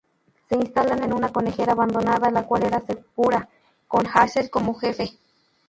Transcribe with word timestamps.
Se 0.49 0.55
instalan 0.55 1.03
en 1.03 1.13
una 1.13 1.29
conejera 1.31 1.73
abandonada 1.73 2.31
la 2.31 2.43
cual 2.47 2.63
era 2.65 2.79
segura, 2.81 3.47
con 3.87 4.07
Hazel 4.11 4.49
como 4.49 4.73
jefe. 4.73 5.13